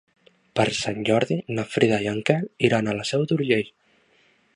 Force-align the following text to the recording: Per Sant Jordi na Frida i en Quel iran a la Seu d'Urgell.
Per 0.59 0.63
Sant 0.77 1.03
Jordi 1.09 1.37
na 1.59 1.65
Frida 1.73 1.99
i 2.05 2.09
en 2.13 2.19
Quel 2.31 2.47
iran 2.71 2.89
a 2.95 2.99
la 3.01 3.05
Seu 3.11 3.27
d'Urgell. 3.33 3.71